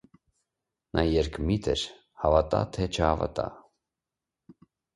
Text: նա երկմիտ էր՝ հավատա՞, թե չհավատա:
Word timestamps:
նա 0.99 1.03
երկմիտ 1.07 1.69
էր՝ 1.75 1.85
հավատա՞, 2.23 2.63
թե 2.79 2.89
չհավատա: 2.99 3.49